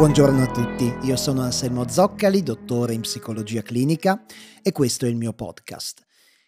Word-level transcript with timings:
Buongiorno 0.00 0.42
a 0.42 0.50
tutti, 0.50 0.90
io 1.02 1.14
sono 1.14 1.42
Anselmo 1.42 1.86
Zoccali, 1.86 2.42
dottore 2.42 2.94
in 2.94 3.02
psicologia 3.02 3.60
clinica 3.60 4.24
e 4.62 4.72
questo 4.72 5.04
è 5.04 5.10
il 5.10 5.16
mio 5.16 5.34
podcast. 5.34 6.02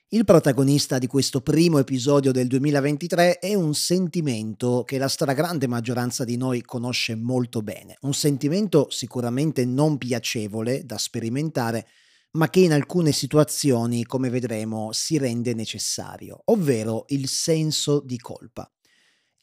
Il 0.09 0.25
protagonista 0.25 0.97
di 0.97 1.07
questo 1.07 1.43
primo 1.43 1.77
episodio 1.77 2.33
del 2.33 2.47
2023 2.47 3.41
è 3.41 3.53
un 3.53 3.75
sentimento 3.75 4.85
che 4.87 4.97
la 4.97 5.07
stragrande 5.07 5.67
maggioranza 5.67 6.25
di 6.25 6.39
noi 6.39 6.63
conosce 6.63 7.15
molto 7.15 7.61
bene, 7.61 7.99
un 8.01 8.15
sentimento 8.15 8.89
sicuramente 8.89 9.67
non 9.67 9.99
piacevole 9.99 10.87
da 10.87 10.97
sperimentare, 10.97 11.87
ma 12.31 12.49
che 12.49 12.61
in 12.61 12.73
alcune 12.73 13.13
situazioni, 13.13 14.07
come 14.07 14.31
vedremo, 14.31 14.93
si 14.93 15.19
rende 15.19 15.53
necessario, 15.53 16.41
ovvero 16.47 17.05
il 17.09 17.29
senso 17.29 18.01
di 18.01 18.17
colpa. 18.17 18.67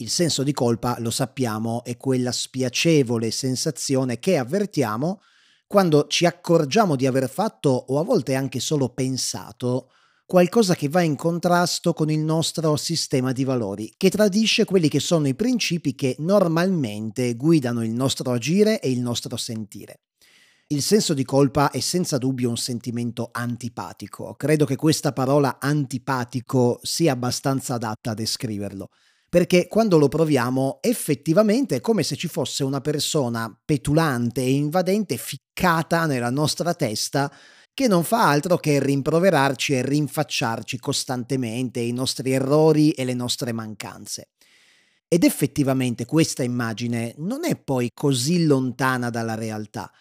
Il 0.02 0.10
senso 0.10 0.44
di 0.44 0.54
colpa, 0.54 0.96
lo 1.00 1.12
sappiamo, 1.12 1.84
è 1.84 1.98
quella 1.98 2.32
spiacevole 2.32 3.32
sensazione 3.32 4.18
che 4.18 4.38
avvertiamo 4.38 5.22
quando 5.68 6.08
ci 6.08 6.26
accorgiamo 6.26 6.96
di 6.96 7.06
aver 7.06 7.30
fatto 7.30 7.70
o 7.70 8.00
a 8.00 8.04
volte 8.04 8.34
anche 8.34 8.62
solo 8.62 8.94
pensato 8.94 9.92
qualcosa 10.26 10.74
che 10.74 10.88
va 10.88 11.02
in 11.02 11.18
contrasto 11.18 11.92
con 11.92 12.10
il 12.10 12.20
nostro 12.20 12.78
sistema 12.78 13.34
di 13.34 13.44
valori, 13.44 13.94
che 13.98 14.10
tradisce 14.10 14.64
quelli 14.64 14.88
che 14.88 15.02
sono 15.02 15.28
i 15.28 15.36
principi 15.36 15.94
che 15.96 16.16
normalmente 16.20 17.36
guidano 17.36 17.84
il 17.84 17.92
nostro 17.92 18.32
agire 18.32 18.80
e 18.80 18.90
il 18.90 19.02
nostro 19.02 19.36
sentire. 19.36 20.00
Il 20.68 20.82
senso 20.82 21.14
di 21.14 21.26
colpa 21.26 21.72
è 21.72 21.80
senza 21.80 22.18
dubbio 22.18 22.48
un 22.48 22.58
sentimento 22.58 23.30
antipatico. 23.34 24.36
Credo 24.36 24.66
che 24.66 24.76
questa 24.76 25.12
parola 25.12 25.58
antipatico 25.60 26.80
sia 26.84 27.12
abbastanza 27.12 27.74
adatta 27.74 28.12
a 28.12 28.14
descriverlo, 28.14 28.90
perché 29.30 29.68
quando 29.68 29.98
lo 29.98 30.08
proviamo 30.08 30.80
effettivamente 30.82 31.78
è 31.78 31.82
come 31.82 32.04
se 32.04 32.16
ci 32.16 32.28
fosse 32.28 32.64
una 32.64 32.82
persona 32.82 33.56
petulante 33.64 34.42
e 34.42 34.52
invadente 34.52 35.18
ficcata 35.18 36.08
nella 36.08 36.32
nostra 36.32 36.74
testa 36.74 37.32
che 37.74 37.88
non 37.88 38.04
fa 38.04 38.28
altro 38.28 38.58
che 38.58 38.84
rimproverarci 38.84 39.74
e 39.74 39.86
rinfacciarci 39.86 40.80
costantemente 40.80 41.80
i 41.80 41.94
nostri 41.94 42.32
errori 42.32 42.92
e 42.92 43.06
le 43.06 43.14
nostre 43.14 43.54
mancanze. 43.54 44.32
Ed 45.08 45.24
effettivamente 45.24 46.06
questa 46.06 46.44
immagine 46.44 47.14
non 47.18 47.46
è 47.46 47.56
poi 47.56 47.92
così 47.94 48.46
lontana 48.46 49.10
dalla 49.10 49.36
realtà 49.36 49.92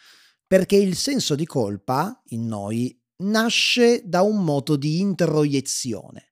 perché 0.47 0.77
il 0.77 0.97
senso 0.97 1.35
di 1.35 1.45
colpa 1.45 2.23
in 2.29 2.47
noi 2.47 2.99
nasce 3.19 4.03
da 4.05 4.23
un 4.23 4.43
moto 4.43 4.77
di 4.77 5.01
introiezione. 5.01 6.28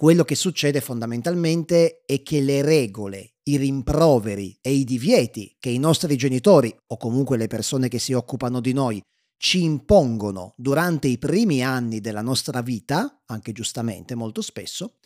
Quello 0.00 0.22
che 0.22 0.36
succede 0.36 0.80
fondamentalmente 0.80 2.04
è 2.06 2.22
che 2.22 2.40
le 2.40 2.62
regole, 2.62 3.38
i 3.42 3.56
rimproveri 3.56 4.56
e 4.60 4.70
i 4.70 4.84
divieti 4.84 5.56
che 5.58 5.70
i 5.70 5.78
nostri 5.78 6.16
genitori 6.16 6.72
o 6.86 6.96
comunque 6.96 7.36
le 7.36 7.48
persone 7.48 7.88
che 7.88 7.98
si 7.98 8.12
occupano 8.12 8.60
di 8.60 8.72
noi 8.72 9.02
ci 9.36 9.64
impongono 9.64 10.54
durante 10.56 11.08
i 11.08 11.18
primi 11.18 11.64
anni 11.64 11.98
della 11.98 12.20
nostra 12.20 12.62
vita, 12.62 13.24
anche 13.26 13.50
giustamente 13.50 14.14
molto 14.14 14.40
spesso, 14.40 14.98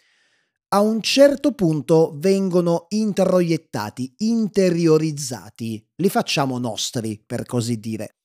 a 0.69 0.81
un 0.81 1.01
certo 1.01 1.53
punto 1.53 2.13
vengono 2.19 2.85
introiettati, 2.91 4.13
interiorizzati, 4.19 5.89
li 5.97 6.09
facciamo 6.11 6.59
nostri, 6.59 7.19
per 7.25 7.47
così 7.47 7.81
dire. 7.81 8.17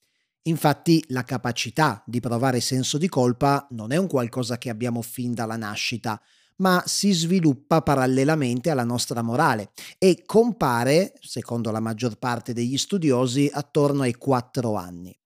Infatti 0.48 1.02
la 1.08 1.24
capacità 1.24 2.04
di 2.06 2.20
provare 2.20 2.60
senso 2.60 2.98
di 2.98 3.08
colpa 3.08 3.68
non 3.70 3.94
è 3.94 3.96
un 3.96 4.08
qualcosa 4.08 4.58
che 4.58 4.70
abbiamo 4.70 5.02
fin 5.02 5.34
dalla 5.34 5.56
nascita, 5.56 6.22
ma 6.58 6.84
si 6.86 7.12
sviluppa 7.12 7.82
parallelamente 7.82 8.70
alla 8.70 8.84
nostra 8.84 9.22
morale 9.22 9.72
e 9.98 10.24
compare, 10.26 11.14
secondo 11.20 11.72
la 11.72 11.80
maggior 11.80 12.18
parte 12.18 12.54
degli 12.54 12.78
studiosi, 12.78 13.50
attorno 13.52 14.04
ai 14.04 14.14
4 14.14 14.76
anni. 14.76 15.18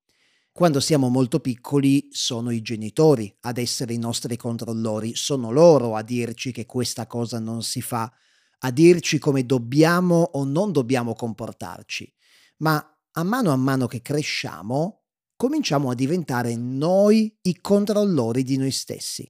Quando 0.54 0.82
siamo 0.82 1.08
molto 1.08 1.40
piccoli 1.40 2.10
sono 2.12 2.52
i 2.52 2.62
genitori 2.62 3.34
ad 3.42 3.58
essere 3.58 3.94
i 3.94 3.98
nostri 3.98 4.36
controllori, 4.36 5.16
sono 5.16 5.50
loro 5.52 5.96
a 5.96 6.02
dirci 6.02 6.52
che 6.52 6.66
questa 6.66 7.08
cosa 7.08 7.40
non 7.40 7.64
si 7.64 7.82
fa, 7.82 8.12
a 8.60 8.72
dirci 8.72 9.18
come 9.18 9.46
dobbiamo 9.46 10.30
o 10.34 10.44
non 10.44 10.74
dobbiamo 10.74 11.14
comportarci. 11.14 12.14
Ma 12.58 12.86
a 13.14 13.24
mano 13.24 13.52
a 13.52 13.56
mano 13.56 13.88
che 13.88 14.02
cresciamo, 14.02 15.04
cominciamo 15.38 15.90
a 15.90 15.96
diventare 15.96 16.56
noi 16.56 17.34
i 17.44 17.60
controllori 17.62 18.44
di 18.44 18.58
noi 18.58 18.72
stessi. 18.72 19.28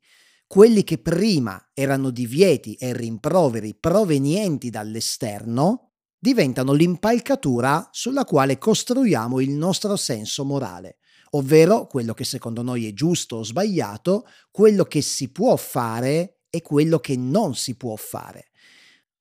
Quelli 0.51 0.83
che 0.83 0.97
prima 0.97 1.69
erano 1.73 2.09
divieti 2.09 2.73
e 2.73 2.91
rimproveri 2.91 3.73
provenienti 3.73 4.69
dall'esterno 4.69 5.93
diventano 6.19 6.73
l'impalcatura 6.73 7.87
sulla 7.93 8.25
quale 8.25 8.57
costruiamo 8.57 9.39
il 9.39 9.51
nostro 9.51 9.95
senso 9.95 10.43
morale, 10.43 10.97
ovvero 11.29 11.87
quello 11.87 12.13
che 12.13 12.25
secondo 12.25 12.63
noi 12.63 12.85
è 12.85 12.91
giusto 12.91 13.37
o 13.37 13.43
sbagliato, 13.43 14.25
quello 14.51 14.83
che 14.83 15.01
si 15.01 15.31
può 15.31 15.55
fare 15.55 16.41
e 16.49 16.61
quello 16.61 16.99
che 16.99 17.15
non 17.15 17.55
si 17.55 17.77
può 17.77 17.95
fare. 17.95 18.49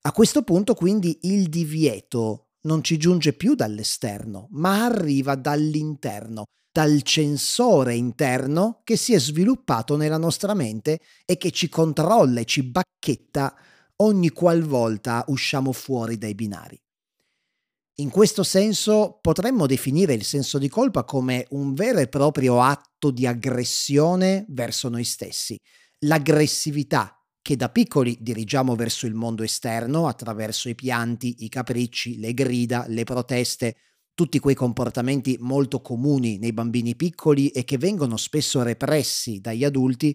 A 0.00 0.10
questo 0.10 0.42
punto 0.42 0.74
quindi 0.74 1.16
il 1.22 1.48
divieto 1.48 2.48
non 2.62 2.82
ci 2.82 2.96
giunge 2.98 3.32
più 3.32 3.54
dall'esterno, 3.54 4.48
ma 4.50 4.84
arriva 4.84 5.34
dall'interno, 5.34 6.44
dal 6.72 7.02
censore 7.02 7.94
interno 7.94 8.80
che 8.84 8.96
si 8.96 9.14
è 9.14 9.18
sviluppato 9.18 9.96
nella 9.96 10.18
nostra 10.18 10.54
mente 10.54 11.00
e 11.24 11.36
che 11.36 11.50
ci 11.50 11.68
controlla 11.68 12.40
e 12.40 12.44
ci 12.44 12.62
bacchetta 12.62 13.54
ogni 13.96 14.30
qualvolta 14.30 15.24
usciamo 15.28 15.72
fuori 15.72 16.18
dai 16.18 16.34
binari. 16.34 16.80
In 18.00 18.08
questo 18.08 18.42
senso 18.42 19.18
potremmo 19.20 19.66
definire 19.66 20.14
il 20.14 20.24
senso 20.24 20.58
di 20.58 20.68
colpa 20.68 21.04
come 21.04 21.46
un 21.50 21.74
vero 21.74 21.98
e 21.98 22.08
proprio 22.08 22.62
atto 22.62 23.10
di 23.10 23.26
aggressione 23.26 24.46
verso 24.48 24.88
noi 24.88 25.04
stessi, 25.04 25.58
l'aggressività 26.06 27.19
che 27.42 27.56
da 27.56 27.68
piccoli 27.70 28.18
dirigiamo 28.20 28.74
verso 28.74 29.06
il 29.06 29.14
mondo 29.14 29.42
esterno 29.42 30.06
attraverso 30.06 30.68
i 30.68 30.74
pianti, 30.74 31.44
i 31.44 31.48
capricci, 31.48 32.18
le 32.18 32.34
grida, 32.34 32.84
le 32.88 33.04
proteste, 33.04 33.76
tutti 34.14 34.38
quei 34.38 34.54
comportamenti 34.54 35.38
molto 35.40 35.80
comuni 35.80 36.38
nei 36.38 36.52
bambini 36.52 36.94
piccoli 36.94 37.48
e 37.48 37.64
che 37.64 37.78
vengono 37.78 38.16
spesso 38.16 38.62
repressi 38.62 39.40
dagli 39.40 39.64
adulti, 39.64 40.14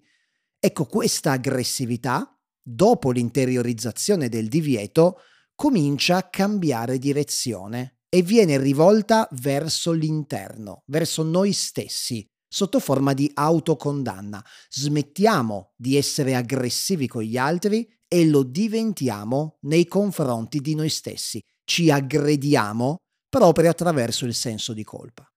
ecco 0.58 0.84
questa 0.86 1.32
aggressività, 1.32 2.38
dopo 2.62 3.10
l'interiorizzazione 3.10 4.28
del 4.28 4.48
divieto, 4.48 5.18
comincia 5.54 6.18
a 6.18 6.28
cambiare 6.28 6.98
direzione 6.98 8.00
e 8.08 8.22
viene 8.22 8.58
rivolta 8.58 9.28
verso 9.32 9.90
l'interno, 9.90 10.84
verso 10.86 11.22
noi 11.22 11.52
stessi, 11.52 12.28
sotto 12.48 12.80
forma 12.80 13.12
di 13.12 13.30
autocondanna. 13.32 14.44
Smettiamo 14.70 15.72
di 15.76 15.96
essere 15.96 16.34
aggressivi 16.34 17.06
con 17.06 17.22
gli 17.22 17.36
altri 17.36 17.88
e 18.08 18.26
lo 18.26 18.42
diventiamo 18.42 19.58
nei 19.62 19.86
confronti 19.86 20.60
di 20.60 20.74
noi 20.74 20.88
stessi. 20.88 21.40
Ci 21.64 21.90
aggrediamo 21.90 22.96
proprio 23.28 23.70
attraverso 23.70 24.24
il 24.24 24.34
senso 24.34 24.72
di 24.72 24.84
colpa. 24.84 25.28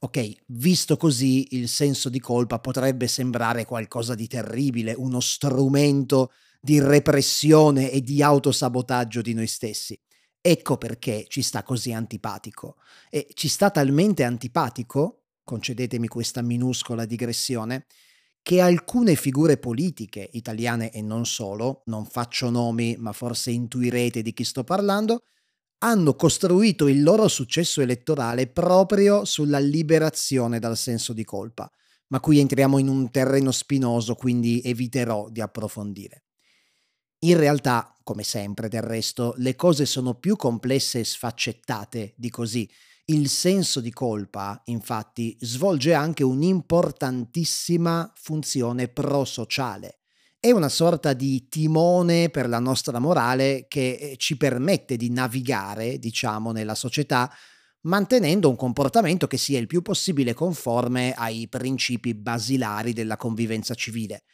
Ok, 0.00 0.32
visto 0.46 0.96
così 0.96 1.56
il 1.56 1.68
senso 1.68 2.08
di 2.08 2.20
colpa 2.20 2.60
potrebbe 2.60 3.08
sembrare 3.08 3.64
qualcosa 3.64 4.14
di 4.14 4.28
terribile, 4.28 4.94
uno 4.96 5.18
strumento 5.18 6.30
di 6.60 6.78
repressione 6.80 7.90
e 7.90 8.00
di 8.00 8.22
autosabotaggio 8.22 9.20
di 9.22 9.34
noi 9.34 9.48
stessi. 9.48 10.00
Ecco 10.40 10.78
perché 10.78 11.26
ci 11.28 11.42
sta 11.42 11.64
così 11.64 11.92
antipatico. 11.92 12.76
E 13.10 13.26
ci 13.34 13.48
sta 13.48 13.70
talmente 13.70 14.22
antipatico, 14.22 15.17
concedetemi 15.48 16.08
questa 16.08 16.42
minuscola 16.42 17.06
digressione, 17.06 17.86
che 18.42 18.60
alcune 18.60 19.14
figure 19.14 19.56
politiche 19.56 20.28
italiane 20.32 20.92
e 20.92 21.00
non 21.00 21.24
solo, 21.24 21.80
non 21.86 22.04
faccio 22.04 22.50
nomi 22.50 22.96
ma 22.98 23.12
forse 23.12 23.50
intuirete 23.50 24.20
di 24.20 24.34
chi 24.34 24.44
sto 24.44 24.62
parlando, 24.62 25.22
hanno 25.78 26.14
costruito 26.14 26.86
il 26.86 27.02
loro 27.02 27.28
successo 27.28 27.80
elettorale 27.80 28.46
proprio 28.46 29.24
sulla 29.24 29.58
liberazione 29.58 30.58
dal 30.58 30.76
senso 30.76 31.14
di 31.14 31.24
colpa, 31.24 31.70
ma 32.08 32.20
qui 32.20 32.40
entriamo 32.40 32.76
in 32.78 32.88
un 32.88 33.10
terreno 33.10 33.50
spinoso, 33.50 34.14
quindi 34.16 34.60
eviterò 34.62 35.30
di 35.30 35.40
approfondire. 35.40 36.24
In 37.20 37.38
realtà, 37.38 37.96
come 38.02 38.22
sempre 38.22 38.68
del 38.68 38.82
resto, 38.82 39.32
le 39.38 39.56
cose 39.56 39.86
sono 39.86 40.14
più 40.14 40.36
complesse 40.36 41.00
e 41.00 41.04
sfaccettate 41.04 42.12
di 42.16 42.28
così. 42.28 42.68
Il 43.10 43.28
senso 43.28 43.80
di 43.80 43.90
colpa, 43.90 44.60
infatti, 44.66 45.36
svolge 45.40 45.94
anche 45.94 46.22
un'importantissima 46.24 48.12
funzione 48.14 48.88
prosociale 48.88 49.98
è 50.40 50.52
una 50.52 50.68
sorta 50.68 51.14
di 51.14 51.48
timone 51.48 52.30
per 52.30 52.48
la 52.48 52.60
nostra 52.60 53.00
morale 53.00 53.66
che 53.66 53.94
eh, 53.94 54.16
ci 54.18 54.36
permette 54.36 54.96
di 54.96 55.10
navigare, 55.10 55.98
diciamo, 55.98 56.52
nella 56.52 56.76
società 56.76 57.28
mantenendo 57.82 58.48
un 58.48 58.54
comportamento 58.54 59.26
che 59.26 59.36
sia 59.36 59.58
il 59.58 59.66
più 59.66 59.82
possibile 59.82 60.34
conforme 60.34 61.12
ai 61.12 61.48
principi 61.48 62.14
basilari 62.14 62.92
della 62.92 63.16
convivenza 63.16 63.74
civile. 63.74 64.24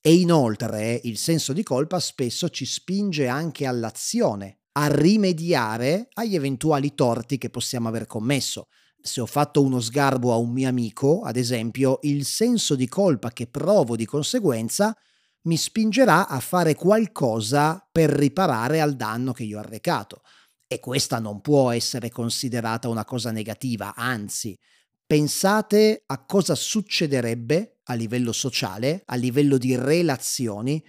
E 0.00 0.14
inoltre 0.14 0.98
il 1.04 1.18
senso 1.18 1.52
di 1.52 1.62
colpa 1.62 2.00
spesso 2.00 2.48
ci 2.48 2.64
spinge 2.64 3.28
anche 3.28 3.66
all'azione, 3.66 4.59
a 4.72 4.86
rimediare 4.86 6.08
agli 6.14 6.34
eventuali 6.34 6.94
torti 6.94 7.38
che 7.38 7.50
possiamo 7.50 7.88
aver 7.88 8.06
commesso. 8.06 8.66
Se 9.02 9.20
ho 9.20 9.26
fatto 9.26 9.62
uno 9.62 9.80
sgarbo 9.80 10.32
a 10.32 10.36
un 10.36 10.52
mio 10.52 10.68
amico, 10.68 11.22
ad 11.22 11.36
esempio, 11.36 11.98
il 12.02 12.24
senso 12.24 12.74
di 12.74 12.86
colpa 12.86 13.30
che 13.30 13.46
provo 13.46 13.96
di 13.96 14.04
conseguenza 14.04 14.94
mi 15.42 15.56
spingerà 15.56 16.28
a 16.28 16.38
fare 16.38 16.74
qualcosa 16.74 17.86
per 17.90 18.10
riparare 18.10 18.80
al 18.80 18.94
danno 18.94 19.32
che 19.32 19.44
io 19.44 19.56
ho 19.56 19.60
arrecato. 19.60 20.20
E 20.66 20.78
questa 20.80 21.18
non 21.18 21.40
può 21.40 21.70
essere 21.70 22.10
considerata 22.10 22.88
una 22.88 23.04
cosa 23.04 23.30
negativa, 23.30 23.94
anzi, 23.96 24.56
pensate 25.04 26.04
a 26.06 26.24
cosa 26.24 26.54
succederebbe 26.54 27.80
a 27.84 27.94
livello 27.94 28.32
sociale, 28.32 29.02
a 29.06 29.16
livello 29.16 29.58
di 29.58 29.74
relazioni, 29.74 30.80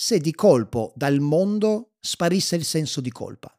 se 0.00 0.18
di 0.18 0.32
colpo 0.32 0.92
dal 0.94 1.18
mondo 1.18 1.94
sparisse 1.98 2.54
il 2.54 2.64
senso 2.64 3.00
di 3.00 3.10
colpa. 3.10 3.52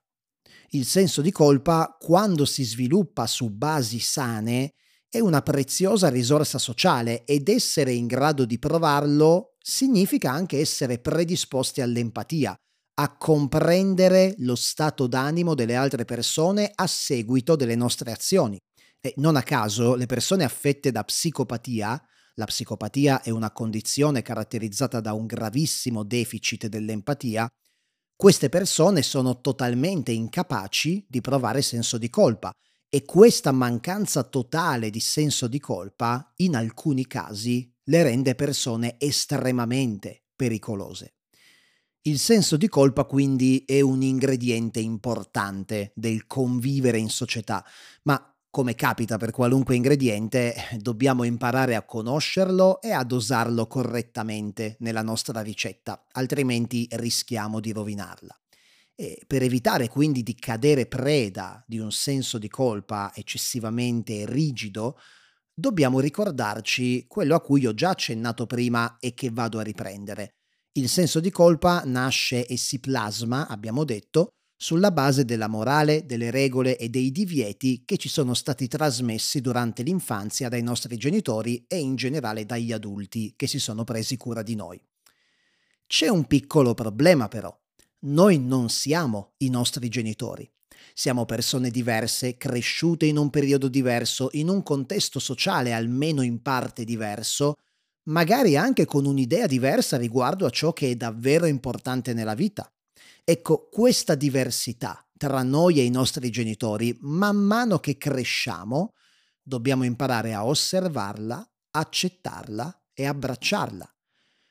Il 0.69 0.86
senso 0.86 1.21
di 1.21 1.33
colpa, 1.33 1.97
quando 2.00 2.45
si 2.45 2.63
sviluppa 2.63 3.27
su 3.27 3.50
basi 3.50 4.00
sane, 4.00 4.75
è 5.09 5.19
una 5.19 5.41
preziosa 5.41 6.07
risorsa 6.07 6.57
sociale 6.57 7.25
ed 7.25 7.50
essere 7.50 7.91
in 7.91 8.07
grado 8.07 8.45
di 8.45 8.57
provarlo 8.57 9.56
significa 9.62 10.31
anche 10.31 10.62
essere 10.62 11.00
predisposti 11.00 11.81
all'empatia, 11.81 12.56
a 13.01 13.18
comprendere 13.18 14.36
lo 14.38 14.56
stato 14.56 15.07
d'animo 15.07 15.56
delle 15.56 15.75
altre 15.75 16.06
persone 16.06 16.71
a 16.74 16.88
seguito 16.88 17.57
delle 17.57 17.75
nostre 17.75 18.13
azioni. 18.13 18.57
E 19.01 19.13
non 19.18 19.36
a 19.36 19.44
caso 19.44 19.94
le 19.95 20.06
persone 20.06 20.45
affette 20.45 20.89
da 20.94 21.03
psicopatia, 21.03 22.01
la 22.39 22.45
psicopatia 22.45 23.21
è 23.21 23.30
una 23.30 23.51
condizione 23.51 24.21
caratterizzata 24.21 25.01
da 25.01 25.12
un 25.12 25.25
gravissimo 25.25 26.03
deficit 26.03 26.68
dell'empatia, 26.68 27.45
queste 28.15 28.47
persone 28.47 29.01
sono 29.01 29.41
totalmente 29.41 30.13
incapaci 30.13 31.06
di 31.07 31.19
provare 31.19 31.62
senso 31.62 31.97
di 31.97 32.09
colpa 32.09 32.51
e 32.89 33.03
questa 33.03 33.51
mancanza 33.51 34.24
totale 34.24 34.89
di 34.89 35.01
senso 35.01 35.47
di 35.47 35.59
colpa 35.59 36.31
in 36.38 36.56
alcuni 36.56 37.06
casi 37.06 37.71
le 37.83 38.03
rende 38.03 38.36
persone 38.36 38.95
estremamente 38.97 40.24
pericolose. 40.33 41.15
Il 42.03 42.19
senso 42.19 42.56
di 42.56 42.69
colpa 42.69 43.03
quindi 43.03 43.65
è 43.68 43.81
un 43.81 44.01
ingrediente 44.01 44.80
importante 44.80 45.91
del 45.94 46.25
convivere 46.25 46.97
in 46.97 47.09
società, 47.09 47.65
ma 48.03 48.28
come 48.51 48.74
capita 48.74 49.18
per 49.18 49.31
qualunque 49.31 49.75
ingrediente, 49.75 50.56
dobbiamo 50.78 51.24
imparare 51.24 51.75
a 51.75 51.84
conoscerlo 51.84 52.81
e 52.81 52.92
a 52.92 53.04
dosarlo 53.04 53.68
correttamente 53.68 54.75
nella 54.80 55.04
nostra 55.04 55.42
ricetta, 55.42 56.06
altrimenti 56.13 56.88
rischiamo 56.92 57.60
di 57.60 57.72
rovinarla. 57.72 58.36
E 58.96 59.22
per 59.28 59.44
evitare 59.44 59.88
quindi 59.88 60.24
di 60.24 60.36
cadere 60.36 60.88
preda 60.88 61.63
di 61.66 61.80
un 61.80 61.92
senso 61.92 62.38
di 62.38 62.50
colpa 62.50 63.12
eccessivamente 63.16 64.25
rigido, 64.25 64.98
dobbiamo 65.54 66.00
ricordarci 66.00 67.06
quello 67.07 67.36
a 67.36 67.42
cui 67.42 67.66
ho 67.66 67.74
già 67.74 67.90
accennato 67.90 68.46
prima 68.46 68.98
e 69.00 69.13
che 69.13 69.30
vado 69.31 69.60
a 69.60 69.63
riprendere. 69.63 70.36
Il 70.74 70.90
senso 70.90 71.19
di 71.19 71.31
colpa 71.31 71.84
nasce 71.86 72.46
e 72.46 72.57
si 72.57 72.80
plasma, 72.80 73.48
abbiamo 73.48 73.84
detto, 73.84 74.34
sulla 74.61 74.91
base 74.91 75.23
della 75.23 75.47
morale, 75.47 76.06
delle 76.06 76.31
regole 76.31 76.77
e 76.77 76.89
dei 76.89 77.13
divieti 77.13 77.83
che 77.85 77.95
ci 77.95 78.09
sono 78.09 78.33
stati 78.33 78.67
trasmessi 78.67 79.39
durante 79.39 79.83
l'infanzia 79.83 80.50
dai 80.50 80.61
nostri 80.61 80.97
genitori 80.97 81.63
e 81.65 81.77
in 81.77 81.95
generale 81.95 82.45
dagli 82.45 82.73
adulti 82.73 83.35
che 83.38 83.47
si 83.47 83.57
sono 83.57 83.85
presi 83.85 84.17
cura 84.17 84.44
di 84.44 84.56
noi. 84.56 84.77
C'è 85.88 86.09
un 86.09 86.25
piccolo 86.25 86.73
problema 86.73 87.29
però. 87.29 87.57
Noi 88.00 88.38
non 88.38 88.67
siamo 88.67 89.35
i 89.38 89.50
nostri 89.50 89.88
genitori. 89.88 90.47
Siamo 90.94 91.23
persone 91.23 91.69
diverse, 91.69 92.35
cresciute 92.35 93.05
in 93.05 93.15
un 93.15 93.29
periodo 93.29 93.69
diverso, 93.69 94.27
in 94.33 94.50
un 94.50 94.62
contesto 94.62 95.19
sociale 95.19 95.71
almeno 95.71 96.21
in 96.21 96.41
parte 96.41 96.83
diverso, 96.83 97.55
magari 98.09 98.57
anche 98.57 98.83
con 98.83 99.05
un'idea 99.05 99.47
diversa 99.47 99.95
riguardo 99.95 100.45
a 100.45 100.50
ciò 100.50 100.73
che 100.73 100.91
è 100.91 100.95
davvero 100.95 101.45
importante 101.45 102.13
nella 102.13 102.35
vita. 102.35 102.69
Ecco, 103.29 103.67
questa 103.69 104.15
diversità 104.15 105.07
tra 105.15 105.43
noi 105.43 105.77
e 105.77 105.83
i 105.83 105.91
nostri 105.91 106.31
genitori, 106.31 106.97
man 107.01 107.35
mano 107.35 107.77
che 107.77 107.95
cresciamo, 107.95 108.95
dobbiamo 109.43 109.83
imparare 109.83 110.33
a 110.33 110.43
osservarla, 110.47 111.47
accettarla 111.69 112.85
e 112.91 113.05
abbracciarla. 113.05 113.87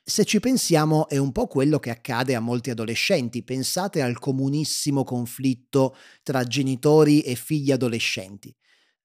Se 0.01 0.23
ci 0.23 0.39
pensiamo 0.39 1.09
è 1.09 1.17
un 1.17 1.33
po' 1.33 1.47
quello 1.47 1.77
che 1.77 1.89
accade 1.89 2.35
a 2.35 2.39
molti 2.39 2.69
adolescenti. 2.69 3.43
Pensate 3.43 4.01
al 4.01 4.17
comunissimo 4.17 5.03
conflitto 5.03 5.97
tra 6.23 6.45
genitori 6.45 7.19
e 7.19 7.35
figli 7.35 7.73
adolescenti. 7.73 8.55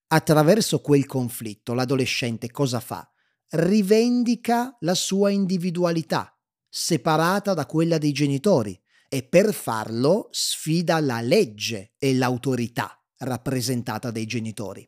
Attraverso 0.07 0.81
quel 0.83 1.05
conflitto 1.07 1.75
l'adolescente 1.75 2.49
cosa 2.53 2.79
fa? 2.79 3.11
Rivendica 3.49 4.77
la 4.83 4.95
sua 4.95 5.31
individualità, 5.31 6.33
separata 6.69 7.55
da 7.55 7.67
quella 7.67 7.99
dei 7.99 8.13
genitori 8.13 8.81
e 9.15 9.23
per 9.23 9.55
farlo 9.55 10.27
sfida 10.33 10.99
la 10.99 11.21
legge 11.21 11.93
e 11.99 12.17
l'autorità 12.17 13.01
rappresentata 13.19 14.11
dai 14.11 14.27
genitori. 14.27 14.85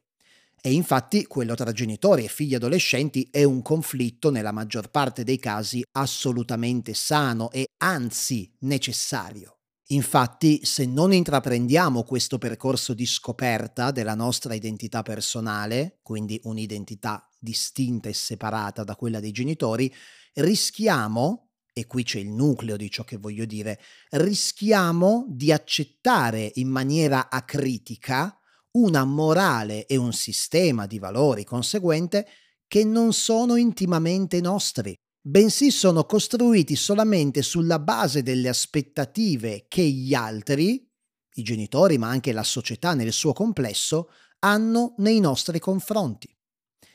E 0.61 0.73
infatti 0.73 1.27
quello 1.27 1.55
tra 1.55 1.71
genitori 1.71 2.25
e 2.25 2.29
figli 2.29 2.57
adolescenti 2.57 3.29
è 3.31 3.45
un 3.45 3.63
conflitto 3.63 4.33
nella 4.33 4.51
maggior 4.51 4.91
parte 4.91 5.23
dei 5.23 5.39
casi 5.39 5.81
assolutamente 5.93 6.93
sano 6.93 7.53
e 7.53 7.67
anzi 7.77 8.53
necessario. 8.63 9.59
Infatti, 9.91 10.65
se 10.65 10.87
non 10.87 11.13
intraprendiamo 11.13 12.03
questo 12.03 12.37
percorso 12.39 12.95
di 12.95 13.07
scoperta 13.07 13.93
della 13.93 14.17
nostra 14.17 14.55
identità 14.55 15.03
personale, 15.03 16.01
quindi 16.03 16.41
un'identità 16.43 17.31
distinta 17.39 18.09
e 18.09 18.13
separata 18.13 18.83
da 18.83 18.97
quella 18.97 19.21
dei 19.21 19.31
genitori, 19.31 19.95
rischiamo 20.35 21.46
e 21.79 21.87
qui 21.87 22.05
c'è 22.05 22.21
il 22.21 22.31
nucleo 22.31 22.75
di 22.75 22.91
ciò 22.91 23.05
che 23.05 23.19
voglio 23.19 23.45
dire, 23.45 23.79
rischiamo 24.13 25.27
di 25.29 25.53
accettare 25.53 26.51
in 26.55 26.69
maniera 26.69 27.29
acritica 27.29 28.35
una 28.79 29.05
morale 29.05 29.85
e 29.85 29.97
un 29.97 30.15
sistema 30.15 30.87
di 30.87 30.99
valori 30.99 31.45
conseguente 31.45 32.27
che 32.67 32.83
non 32.83 33.13
sono 33.13 33.57
intimamente 33.57 34.41
nostri, 34.41 34.95
bensì 35.21 35.71
sono 35.71 36.07
costruiti 36.07 36.77
solamente 36.77 37.43
sulla 37.43 37.79
base 37.79 38.23
delle 38.23 38.49
aspettative 38.49 39.67
che 39.69 39.83
gli 39.83 40.15
altri, 40.15 40.91
i 41.35 41.43
genitori 41.43 41.99
ma 41.99 42.09
anche 42.09 42.33
la 42.33 42.43
società 42.43 42.95
nel 42.95 43.13
suo 43.13 43.35
complesso, 43.35 44.09
hanno 44.39 44.95
nei 44.97 45.21
nostri 45.21 45.59
confronti. 45.59 46.35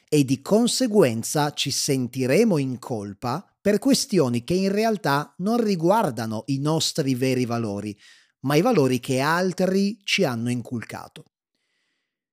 E 0.09 0.25
di 0.25 0.41
conseguenza 0.41 1.53
ci 1.53 1.69
sentiremo 1.69 2.57
in 2.57 2.79
colpa 2.79 3.45
per 3.61 3.77
questioni 3.77 4.43
che 4.43 4.55
in 4.55 4.71
realtà 4.71 5.35
non 5.37 5.63
riguardano 5.63 6.43
i 6.47 6.57
nostri 6.57 7.13
veri 7.13 7.45
valori, 7.45 7.95
ma 8.41 8.55
i 8.55 8.61
valori 8.61 8.99
che 8.99 9.19
altri 9.19 9.99
ci 10.03 10.23
hanno 10.23 10.49
inculcato. 10.49 11.25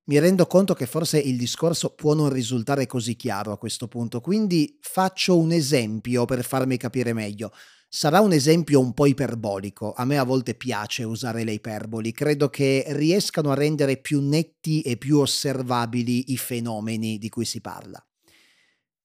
Mi 0.08 0.18
rendo 0.18 0.46
conto 0.46 0.72
che 0.72 0.86
forse 0.86 1.18
il 1.18 1.36
discorso 1.36 1.90
può 1.94 2.14
non 2.14 2.30
risultare 2.30 2.86
così 2.86 3.14
chiaro 3.14 3.52
a 3.52 3.58
questo 3.58 3.88
punto, 3.88 4.22
quindi 4.22 4.78
faccio 4.80 5.36
un 5.36 5.52
esempio 5.52 6.24
per 6.24 6.42
farmi 6.44 6.78
capire 6.78 7.12
meglio. 7.12 7.52
Sarà 7.90 8.20
un 8.20 8.32
esempio 8.32 8.80
un 8.80 8.94
po' 8.94 9.04
iperbolico, 9.04 9.92
a 9.92 10.06
me 10.06 10.16
a 10.16 10.24
volte 10.24 10.54
piace 10.54 11.04
usare 11.04 11.44
le 11.44 11.52
iperboli, 11.52 12.12
credo 12.12 12.48
che 12.48 12.84
riescano 12.88 13.50
a 13.50 13.54
rendere 13.54 13.98
più 13.98 14.22
netti 14.22 14.80
e 14.80 14.96
più 14.96 15.18
osservabili 15.18 16.32
i 16.32 16.38
fenomeni 16.38 17.18
di 17.18 17.28
cui 17.28 17.44
si 17.44 17.60
parla. 17.60 18.02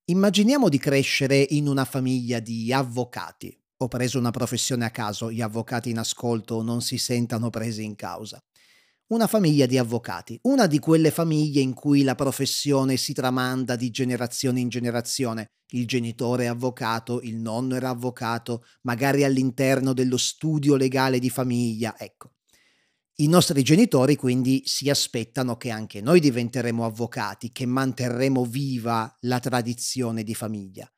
Immaginiamo 0.05 0.67
di 0.67 0.79
crescere 0.79 1.47
in 1.51 1.65
una 1.65 1.85
famiglia 1.85 2.41
di 2.41 2.73
avvocati. 2.73 3.57
Ho 3.77 3.87
preso 3.87 4.19
una 4.19 4.31
professione 4.31 4.83
a 4.83 4.91
caso, 4.91 5.31
gli 5.31 5.39
avvocati 5.39 5.91
in 5.91 5.97
ascolto 5.97 6.61
non 6.61 6.81
si 6.81 6.97
sentano 6.97 7.49
presi 7.49 7.85
in 7.85 7.95
causa. 7.95 8.43
Una 9.13 9.27
famiglia 9.27 9.65
di 9.65 9.77
avvocati, 9.77 10.37
una 10.43 10.67
di 10.67 10.77
quelle 10.79 11.09
famiglie 11.09 11.61
in 11.61 11.73
cui 11.73 12.03
la 12.03 12.15
professione 12.15 12.97
si 12.97 13.13
tramanda 13.13 13.77
di 13.77 13.91
generazione 13.91 14.59
in 14.59 14.67
generazione. 14.67 15.51
Il 15.71 15.87
genitore 15.87 16.43
è 16.43 16.47
avvocato, 16.47 17.21
il 17.21 17.37
nonno 17.37 17.75
era 17.75 17.87
avvocato, 17.87 18.65
magari 18.81 19.23
all'interno 19.23 19.93
dello 19.93 20.17
studio 20.17 20.75
legale 20.75 21.17
di 21.17 21.29
famiglia, 21.29 21.97
ecco. 21.97 22.33
I 23.17 23.27
nostri 23.27 23.61
genitori 23.61 24.15
quindi 24.15 24.63
si 24.65 24.89
aspettano 24.89 25.55
che 25.55 25.69
anche 25.69 26.01
noi 26.01 26.19
diventeremo 26.19 26.83
avvocati, 26.83 27.51
che 27.51 27.67
manterremo 27.67 28.43
viva 28.43 29.15
la 29.21 29.39
tradizione 29.39 30.23
di 30.23 30.33
famiglia. 30.33 30.91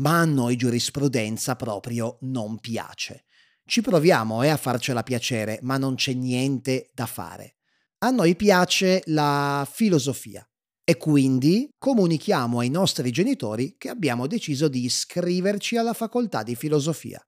Ma 0.00 0.20
a 0.20 0.24
noi 0.26 0.56
giurisprudenza 0.56 1.56
proprio 1.56 2.18
non 2.22 2.58
piace. 2.60 3.24
Ci 3.64 3.80
proviamo 3.80 4.42
eh, 4.42 4.48
a 4.48 4.58
farcela 4.58 5.02
piacere, 5.02 5.58
ma 5.62 5.78
non 5.78 5.94
c'è 5.94 6.12
niente 6.12 6.90
da 6.92 7.06
fare. 7.06 7.56
A 8.00 8.10
noi 8.10 8.36
piace 8.36 9.00
la 9.06 9.66
filosofia 9.68 10.46
e 10.84 10.98
quindi 10.98 11.70
comunichiamo 11.78 12.58
ai 12.58 12.68
nostri 12.68 13.10
genitori 13.10 13.76
che 13.78 13.88
abbiamo 13.88 14.26
deciso 14.26 14.68
di 14.68 14.84
iscriverci 14.84 15.78
alla 15.78 15.94
facoltà 15.94 16.42
di 16.42 16.54
filosofia. 16.54 17.18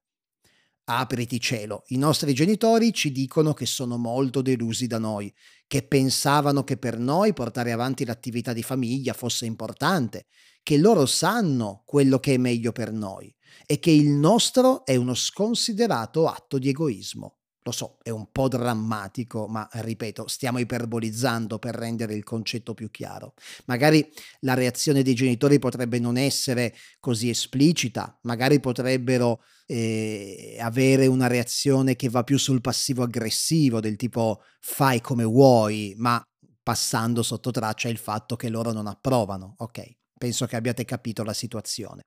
Apriti 0.89 1.39
cielo, 1.39 1.83
i 1.89 1.97
nostri 1.97 2.33
genitori 2.33 2.91
ci 2.91 3.11
dicono 3.11 3.53
che 3.53 3.67
sono 3.67 3.97
molto 3.97 4.41
delusi 4.41 4.87
da 4.87 4.97
noi, 4.97 5.31
che 5.67 5.83
pensavano 5.83 6.63
che 6.63 6.77
per 6.77 6.97
noi 6.97 7.31
portare 7.33 7.71
avanti 7.71 8.05
l'attività 8.05 8.53
di 8.53 8.63
famiglia 8.63 9.13
fosse 9.13 9.45
importante, 9.45 10.25
che 10.63 10.77
loro 10.77 11.05
sanno 11.05 11.83
quello 11.85 12.17
che 12.19 12.33
è 12.33 12.37
meglio 12.37 12.71
per 12.71 12.91
noi 12.91 13.33
e 13.67 13.77
che 13.77 13.91
il 13.91 14.09
nostro 14.09 14.83
è 14.83 14.95
uno 14.95 15.13
sconsiderato 15.13 16.27
atto 16.27 16.57
di 16.57 16.69
egoismo. 16.69 17.38
Lo 17.69 17.75
so, 17.75 17.97
è 18.01 18.09
un 18.09 18.31
po' 18.31 18.47
drammatico, 18.47 19.45
ma 19.47 19.69
ripeto, 19.71 20.27
stiamo 20.27 20.57
iperbolizzando 20.57 21.59
per 21.59 21.75
rendere 21.75 22.15
il 22.15 22.23
concetto 22.23 22.73
più 22.73 22.89
chiaro. 22.89 23.35
Magari 23.65 24.11
la 24.39 24.55
reazione 24.55 25.03
dei 25.03 25.13
genitori 25.13 25.59
potrebbe 25.59 25.99
non 25.99 26.17
essere 26.17 26.75
così 26.99 27.29
esplicita, 27.29 28.17
magari 28.23 28.59
potrebbero 28.59 29.43
eh, 29.67 30.57
avere 30.59 31.05
una 31.05 31.27
reazione 31.27 31.95
che 31.95 32.09
va 32.09 32.23
più 32.23 32.39
sul 32.39 32.59
passivo 32.59 33.03
aggressivo, 33.03 33.79
del 33.79 33.97
tipo 33.97 34.41
fai 34.59 34.99
come 34.99 35.23
vuoi, 35.23 35.93
ma 35.95 36.19
passando 36.63 37.21
sotto 37.21 37.51
traccia 37.51 37.87
il 37.87 37.99
fatto 37.99 38.35
che 38.35 38.49
loro 38.49 38.71
non 38.71 38.87
approvano. 38.87 39.53
Ok, 39.59 39.97
penso 40.17 40.47
che 40.47 40.55
abbiate 40.55 40.85
capito 40.85 41.23
la 41.23 41.33
situazione. 41.33 42.01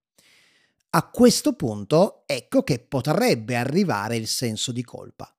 A 0.95 1.09
questo 1.09 1.54
punto 1.54 2.25
ecco 2.26 2.64
che 2.64 2.81
potrebbe 2.81 3.54
arrivare 3.54 4.16
il 4.16 4.26
senso 4.26 4.73
di 4.73 4.83
colpa. 4.83 5.33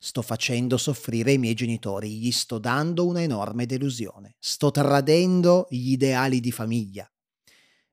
Sto 0.00 0.22
facendo 0.22 0.76
soffrire 0.76 1.32
i 1.32 1.38
miei 1.38 1.54
genitori, 1.54 2.18
gli 2.18 2.30
sto 2.30 2.58
dando 2.58 3.04
una 3.04 3.20
enorme 3.20 3.66
delusione, 3.66 4.36
sto 4.38 4.70
tradendo 4.70 5.66
gli 5.70 5.90
ideali 5.90 6.38
di 6.38 6.52
famiglia. 6.52 7.10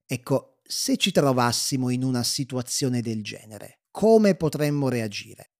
Ecco, 0.06 0.60
se 0.64 0.98
ci 0.98 1.12
trovassimo 1.12 1.90
in 1.90 2.04
una 2.04 2.22
situazione 2.22 3.02
del 3.02 3.24
genere, 3.24 3.82
come 3.90 4.36
potremmo 4.36 4.88
reagire? 4.88 5.54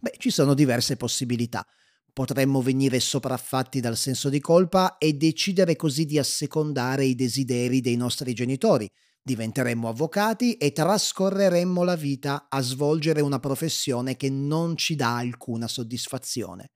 Beh, 0.00 0.14
ci 0.18 0.30
sono 0.30 0.54
diverse 0.54 0.96
possibilità. 0.96 1.64
Potremmo 2.12 2.60
venire 2.60 2.98
sopraffatti 2.98 3.78
dal 3.78 3.96
senso 3.96 4.28
di 4.28 4.40
colpa 4.40 4.98
e 4.98 5.12
decidere 5.12 5.76
così 5.76 6.04
di 6.04 6.18
assecondare 6.18 7.04
i 7.04 7.14
desideri 7.14 7.80
dei 7.80 7.94
nostri 7.94 8.34
genitori, 8.34 8.90
Diventeremmo 9.28 9.90
avvocati 9.90 10.54
e 10.54 10.72
trascorreremmo 10.72 11.82
la 11.82 11.96
vita 11.96 12.46
a 12.48 12.62
svolgere 12.62 13.20
una 13.20 13.38
professione 13.38 14.16
che 14.16 14.30
non 14.30 14.74
ci 14.74 14.94
dà 14.94 15.18
alcuna 15.18 15.68
soddisfazione. 15.68 16.70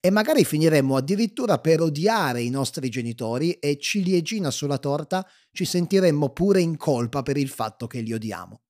E 0.00 0.08
magari 0.08 0.46
finiremmo 0.46 0.96
addirittura 0.96 1.58
per 1.58 1.82
odiare 1.82 2.40
i 2.40 2.48
nostri 2.48 2.88
genitori 2.88 3.52
e 3.52 3.76
ciliegina 3.78 4.50
sulla 4.50 4.78
torta 4.78 5.28
ci 5.52 5.66
sentiremmo 5.66 6.30
pure 6.30 6.62
in 6.62 6.78
colpa 6.78 7.20
per 7.20 7.36
il 7.36 7.50
fatto 7.50 7.86
che 7.86 8.00
li 8.00 8.14
odiamo. 8.14 8.62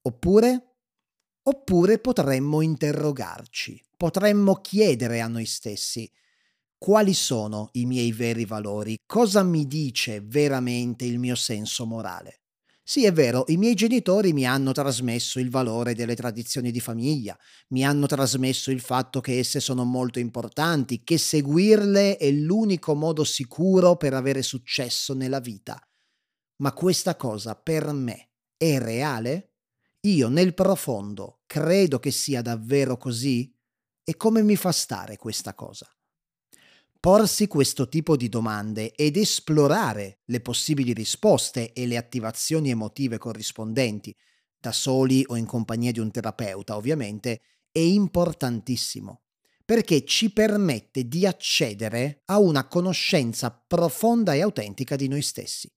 Oppure? 0.00 0.76
Oppure 1.42 1.98
potremmo 1.98 2.62
interrogarci, 2.62 3.78
potremmo 3.94 4.54
chiedere 4.62 5.20
a 5.20 5.28
noi 5.28 5.44
stessi 5.44 6.10
quali 6.78 7.14
sono 7.14 7.68
i 7.72 7.86
miei 7.86 8.12
veri 8.12 8.44
valori, 8.44 8.96
cosa 9.06 9.42
mi 9.42 9.66
dice 9.66 10.20
veramente 10.20 11.04
il 11.04 11.18
mio 11.18 11.34
senso 11.34 11.86
morale. 11.86 12.40
Sì, 12.88 13.04
è 13.04 13.12
vero, 13.12 13.44
i 13.48 13.56
miei 13.56 13.74
genitori 13.74 14.32
mi 14.32 14.46
hanno 14.46 14.70
trasmesso 14.70 15.40
il 15.40 15.50
valore 15.50 15.94
delle 15.94 16.14
tradizioni 16.14 16.70
di 16.70 16.78
famiglia, 16.78 17.36
mi 17.70 17.84
hanno 17.84 18.06
trasmesso 18.06 18.70
il 18.70 18.80
fatto 18.80 19.20
che 19.20 19.38
esse 19.40 19.58
sono 19.58 19.84
molto 19.84 20.20
importanti, 20.20 21.02
che 21.02 21.18
seguirle 21.18 22.16
è 22.16 22.30
l'unico 22.30 22.94
modo 22.94 23.24
sicuro 23.24 23.96
per 23.96 24.14
avere 24.14 24.42
successo 24.42 25.14
nella 25.14 25.40
vita. 25.40 25.80
Ma 26.62 26.72
questa 26.72 27.16
cosa 27.16 27.54
per 27.56 27.92
me 27.92 28.30
è 28.56 28.78
reale? 28.78 29.52
Io 30.06 30.28
nel 30.28 30.54
profondo 30.54 31.40
credo 31.46 31.98
che 31.98 32.10
sia 32.10 32.42
davvero 32.42 32.96
così? 32.96 33.52
E 34.04 34.16
come 34.16 34.42
mi 34.42 34.56
fa 34.56 34.72
stare 34.72 35.16
questa 35.16 35.54
cosa? 35.54 35.86
Porsi 37.06 37.46
questo 37.46 37.88
tipo 37.88 38.16
di 38.16 38.28
domande 38.28 38.92
ed 38.92 39.16
esplorare 39.16 40.22
le 40.24 40.40
possibili 40.40 40.92
risposte 40.92 41.72
e 41.72 41.86
le 41.86 41.96
attivazioni 41.96 42.70
emotive 42.70 43.16
corrispondenti, 43.16 44.12
da 44.58 44.72
soli 44.72 45.22
o 45.28 45.36
in 45.36 45.46
compagnia 45.46 45.92
di 45.92 46.00
un 46.00 46.10
terapeuta 46.10 46.74
ovviamente, 46.74 47.42
è 47.70 47.78
importantissimo 47.78 49.22
perché 49.64 50.04
ci 50.04 50.32
permette 50.32 51.06
di 51.06 51.24
accedere 51.24 52.22
a 52.24 52.40
una 52.40 52.66
conoscenza 52.66 53.52
profonda 53.52 54.34
e 54.34 54.42
autentica 54.42 54.96
di 54.96 55.06
noi 55.06 55.22
stessi. 55.22 55.72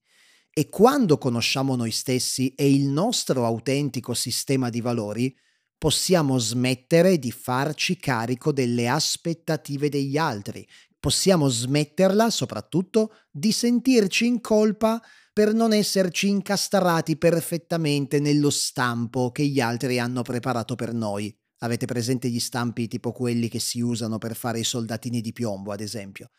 E 0.52 0.68
quando 0.68 1.16
conosciamo 1.16 1.76
noi 1.76 1.92
stessi 1.92 2.54
e 2.56 2.68
il 2.68 2.88
nostro 2.88 3.46
autentico 3.46 4.14
sistema 4.14 4.68
di 4.68 4.80
valori, 4.80 5.32
possiamo 5.78 6.38
smettere 6.38 7.20
di 7.20 7.30
farci 7.30 7.96
carico 7.96 8.52
delle 8.52 8.88
aspettative 8.88 9.88
degli 9.88 10.18
altri, 10.18 10.66
possiamo 11.00 11.48
smetterla 11.48 12.30
soprattutto 12.30 13.14
di 13.30 13.50
sentirci 13.50 14.26
in 14.26 14.40
colpa 14.40 15.02
per 15.32 15.54
non 15.54 15.72
esserci 15.72 16.28
incastrati 16.28 17.16
perfettamente 17.16 18.20
nello 18.20 18.50
stampo 18.50 19.30
che 19.30 19.46
gli 19.46 19.60
altri 19.60 19.98
hanno 19.98 20.22
preparato 20.22 20.74
per 20.74 20.92
noi. 20.92 21.34
Avete 21.62 21.86
presente 21.86 22.28
gli 22.28 22.40
stampi 22.40 22.88
tipo 22.88 23.12
quelli 23.12 23.48
che 23.48 23.58
si 23.58 23.80
usano 23.80 24.18
per 24.18 24.36
fare 24.36 24.60
i 24.60 24.64
soldatini 24.64 25.20
di 25.20 25.32
piombo, 25.32 25.72
ad 25.72 25.80
esempio? 25.80 26.30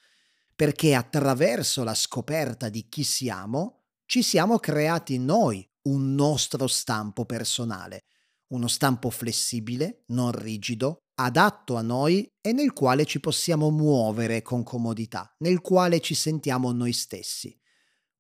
Perché 0.56 0.94
attraverso 0.94 1.84
la 1.84 1.96
scoperta 1.96 2.70
di 2.70 2.88
chi 2.88 3.04
siamo, 3.04 3.86
ci 4.06 4.22
siamo 4.22 4.60
creati 4.60 5.18
noi 5.18 5.68
un 5.84 6.14
nostro 6.14 6.68
stampo 6.68 7.26
personale, 7.26 8.04
uno 8.48 8.68
stampo 8.68 9.10
flessibile, 9.10 10.04
non 10.08 10.32
rigido, 10.32 11.06
adatto 11.24 11.76
a 11.76 11.82
noi 11.82 12.30
e 12.42 12.52
nel 12.52 12.74
quale 12.74 13.06
ci 13.06 13.20
possiamo 13.20 13.70
muovere 13.70 14.42
con 14.42 14.64
comodità, 14.64 15.36
nel 15.40 15.62
quale 15.62 16.00
ci 16.00 16.14
sentiamo 16.14 16.72
noi 16.72 16.94
stessi. 16.94 17.58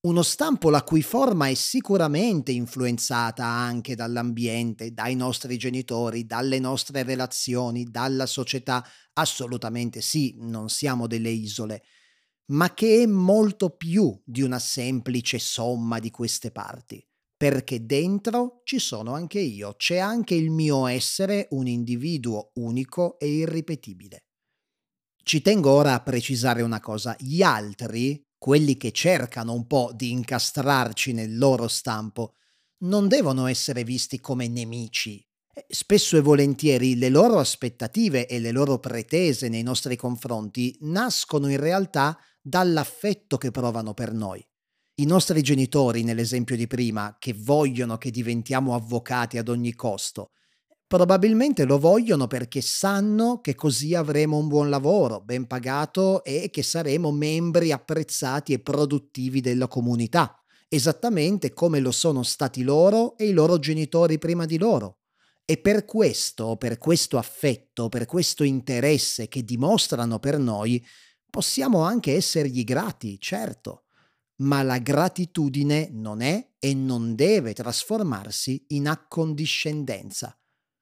Uno 0.02 0.24
stampo 0.24 0.70
la 0.72 0.84
cui 0.84 1.04
forma 1.04 1.48
è 1.48 1.54
sicuramente 1.54 2.52
influenzata 2.52 3.46
anche 3.46 3.94
dall'ambiente, 3.94 4.94
dai 4.94 5.16
nostri 5.16 5.58
genitori, 5.58 6.26
dalle 6.26 6.58
nostre 6.60 7.04
relazioni, 7.04 7.84
dalla 7.84 8.26
società, 8.26 8.84
assolutamente 9.14 10.02
sì, 10.02 10.36
non 10.40 10.70
siamo 10.70 11.06
delle 11.06 11.30
isole, 11.30 11.84
ma 12.48 12.74
che 12.74 13.04
è 13.04 13.06
molto 13.06 13.70
più 13.76 14.20
di 14.26 14.42
una 14.42 14.60
semplice 14.60 15.38
somma 15.38 16.00
di 16.00 16.10
queste 16.10 16.52
parti 16.52 17.06
perché 17.42 17.88
dentro 17.88 18.62
ci 18.64 18.78
sono 18.78 19.16
anche 19.16 19.40
io, 19.40 19.74
c'è 19.76 19.98
anche 19.98 20.36
il 20.36 20.52
mio 20.52 20.86
essere 20.86 21.48
un 21.54 21.66
individuo 21.66 22.52
unico 22.58 23.18
e 23.18 23.30
irripetibile. 23.30 24.26
Ci 25.24 25.42
tengo 25.42 25.72
ora 25.72 25.96
a 25.96 26.04
precisare 26.04 26.62
una 26.62 26.80
cosa, 26.80 27.16
gli 27.18 27.42
altri, 27.42 28.24
quelli 28.38 28.78
che 28.78 28.92
cercano 28.92 29.54
un 29.54 29.66
po' 29.66 29.92
di 29.96 30.12
incastrarci 30.12 31.14
nel 31.14 31.36
loro 31.36 31.68
stampo, 31.68 32.36
non 32.84 33.08
devono 33.08 33.48
essere 33.48 33.84
visti 33.84 34.20
come 34.20 34.48
nemici. 34.48 35.20
Spesso 35.68 36.18
e 36.18 36.22
volentieri 36.22 36.96
le 36.96 37.10
loro 37.10 37.40
aspettative 37.40 38.28
e 38.28 38.40
le 38.40 38.52
loro 38.52 38.78
pretese 38.78 39.50
nei 39.50 39.64
nostri 39.64 39.96
confronti 39.96 40.78
nascono 40.82 41.50
in 41.50 41.60
realtà 41.60 42.20
dall'affetto 42.40 43.38
che 43.38 43.50
provano 43.50 43.96
per 43.96 44.14
noi. 44.14 44.46
I 45.02 45.06
nostri 45.06 45.42
genitori, 45.42 46.04
nell'esempio 46.04 46.56
di 46.56 46.68
prima, 46.68 47.16
che 47.18 47.34
vogliono 47.36 47.98
che 47.98 48.12
diventiamo 48.12 48.76
avvocati 48.76 49.40
ad 49.40 49.48
ogni 49.48 49.74
costo, 49.74 50.30
probabilmente 50.86 51.64
lo 51.64 51.80
vogliono 51.80 52.28
perché 52.28 52.62
sanno 52.62 53.42
che 53.42 53.56
così 53.56 53.96
avremo 53.96 54.38
un 54.38 54.48
buon 54.48 54.70
lavoro, 54.70 55.20
ben 55.20 55.48
pagato 55.48 56.24
e 56.24 56.52
che 56.52 56.62
saremo 56.62 57.12
membri 57.12 57.72
apprezzati 57.72 58.54
e 58.54 58.60
produttivi 58.60 59.42
della 59.42 59.68
comunità, 59.68 60.40
esattamente 60.68 61.52
come 61.52 61.80
lo 61.80 61.92
sono 61.92 62.22
stati 62.22 62.62
loro 62.62 63.18
e 63.18 63.26
i 63.26 63.32
loro 63.32 63.58
genitori 63.58 64.20
prima 64.20 64.46
di 64.46 64.60
loro. 64.60 65.00
E 65.46 65.58
per 65.58 65.84
questo, 65.84 66.58
per 66.58 66.78
questo 66.78 67.18
affetto, 67.18 67.90
per 67.90 68.06
questo 68.06 68.44
interesse 68.44 69.28
che 69.28 69.44
dimostrano 69.44 70.20
per 70.20 70.38
noi, 70.38 70.86
possiamo 71.28 71.82
anche 71.82 72.14
essergli 72.14 72.64
grati, 72.64 73.20
certo 73.20 73.81
ma 74.42 74.64
la 74.64 74.78
gratitudine 74.80 75.90
non 75.92 76.22
è 76.22 76.54
e 76.60 76.74
non 76.74 77.16
deve 77.16 77.54
trasformarsi 77.54 78.66
in 78.70 78.88
accondiscendenza. 78.88 80.36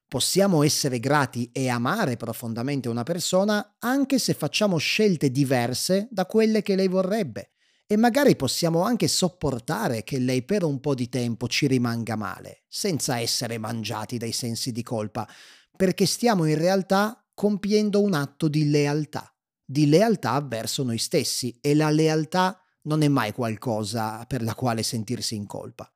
Possiamo 0.08 0.64
essere 0.64 1.00
grati 1.00 1.52
e 1.52 1.70
amare 1.70 2.18
profondamente 2.18 2.90
una 2.90 3.04
persona 3.04 3.76
anche 3.80 4.18
se 4.18 4.34
facciamo 4.34 4.78
scelte 4.78 5.30
diverse 5.30 6.08
da 6.10 6.26
quelle 6.26 6.62
che 6.62 6.76
lei 6.76 6.88
vorrebbe 6.88 7.52
e 7.86 7.98
magari 7.98 8.36
possiamo 8.36 8.84
anche 8.84 9.08
sopportare 9.08 10.04
che 10.04 10.20
lei 10.20 10.44
per 10.44 10.64
un 10.64 10.80
po' 10.80 10.96
di 10.96 11.10
tempo 11.10 11.48
ci 11.48 11.68
rimanga 11.68 12.16
male, 12.16 12.64
senza 12.68 13.20
essere 13.20 13.58
mangiati 13.58 14.18
dai 14.18 14.32
sensi 14.32 14.72
di 14.72 14.84
colpa, 14.84 15.28
perché 15.76 16.06
stiamo 16.06 16.46
in 16.46 16.58
realtà 16.58 17.24
compiendo 17.34 18.02
un 18.02 18.14
atto 18.14 18.48
di 18.48 18.70
lealtà, 18.70 19.34
di 19.64 19.88
lealtà 19.88 20.40
verso 20.42 20.84
noi 20.84 20.98
stessi 20.98 21.58
e 21.62 21.74
la 21.74 21.90
lealtà 21.90 22.59
non 22.84 23.02
è 23.02 23.08
mai 23.08 23.32
qualcosa 23.34 24.26
per 24.26 24.42
la 24.42 24.56
quale 24.56 24.84
sentirsi 24.84 25.36
in 25.36 25.46
colpa. 25.46 25.92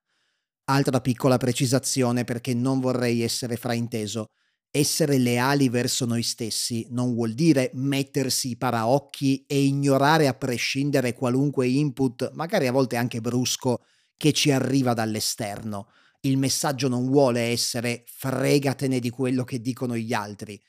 Altra 0.65 1.01
piccola 1.01 1.37
precisazione 1.37 2.23
perché 2.23 2.53
non 2.53 2.79
vorrei 2.79 3.21
essere 3.21 3.57
frainteso. 3.57 4.27
essere 4.75 5.19
leali 5.19 5.69
verso 5.69 6.05
noi 6.05 6.23
stessi 6.23 6.87
non 6.89 7.13
vuol 7.13 7.33
dire 7.33 7.69
mettersi 7.75 8.49
i 8.49 8.57
paraocchi 8.57 9.45
e 9.45 9.61
ignorare 9.61 10.27
a 10.27 10.33
prescindere 10.33 11.13
qualunque 11.13 11.67
input, 11.67 12.31
magari 12.33 12.65
a 12.65 12.71
volte 12.71 12.95
anche 12.95 13.21
brusco, 13.21 13.83
che 14.17 14.31
ci 14.33 14.49
arriva 14.49 14.93
dall'esterno. 14.93 15.89
Il 16.21 16.37
messaggio 16.37 16.87
non 16.87 17.07
vuole 17.07 17.41
essere 17.41 18.03
fregatene 18.07 18.99
di 18.99 19.11
quello 19.11 19.43
che 19.43 19.61
dicono 19.61 19.95
gli 19.95 20.13
altri. 20.13 20.59